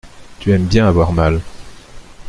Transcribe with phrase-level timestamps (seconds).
[0.39, 1.41] Tu aimes bien avoir mal.